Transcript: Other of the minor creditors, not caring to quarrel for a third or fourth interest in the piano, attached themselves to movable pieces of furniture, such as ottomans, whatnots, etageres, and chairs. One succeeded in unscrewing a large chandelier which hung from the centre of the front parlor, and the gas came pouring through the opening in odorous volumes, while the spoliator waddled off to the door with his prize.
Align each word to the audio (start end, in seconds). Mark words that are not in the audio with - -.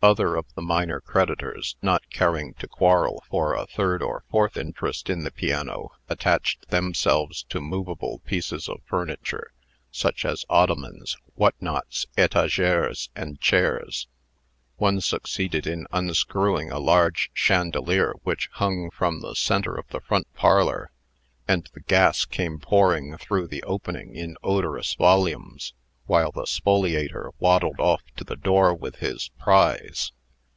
Other 0.00 0.36
of 0.36 0.46
the 0.54 0.62
minor 0.62 1.00
creditors, 1.00 1.74
not 1.82 2.08
caring 2.08 2.54
to 2.60 2.68
quarrel 2.68 3.24
for 3.28 3.56
a 3.56 3.66
third 3.66 4.00
or 4.00 4.22
fourth 4.30 4.56
interest 4.56 5.10
in 5.10 5.24
the 5.24 5.32
piano, 5.32 5.90
attached 6.08 6.68
themselves 6.68 7.42
to 7.48 7.60
movable 7.60 8.20
pieces 8.20 8.68
of 8.68 8.80
furniture, 8.86 9.50
such 9.90 10.24
as 10.24 10.44
ottomans, 10.48 11.16
whatnots, 11.34 12.06
etageres, 12.16 13.08
and 13.16 13.40
chairs. 13.40 14.06
One 14.76 15.00
succeeded 15.00 15.66
in 15.66 15.88
unscrewing 15.90 16.70
a 16.70 16.78
large 16.78 17.30
chandelier 17.34 18.14
which 18.22 18.50
hung 18.52 18.90
from 18.92 19.20
the 19.20 19.34
centre 19.34 19.74
of 19.74 19.88
the 19.88 19.98
front 20.00 20.32
parlor, 20.32 20.92
and 21.48 21.68
the 21.74 21.80
gas 21.80 22.24
came 22.24 22.60
pouring 22.60 23.16
through 23.18 23.48
the 23.48 23.64
opening 23.64 24.14
in 24.14 24.36
odorous 24.44 24.94
volumes, 24.94 25.72
while 26.06 26.32
the 26.32 26.46
spoliator 26.46 27.30
waddled 27.38 27.78
off 27.78 28.00
to 28.16 28.24
the 28.24 28.36
door 28.36 28.72
with 28.72 28.96
his 28.96 29.28
prize. 29.38 30.10